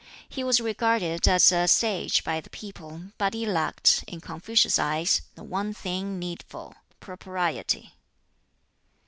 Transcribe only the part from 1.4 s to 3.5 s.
a sage by the people, but he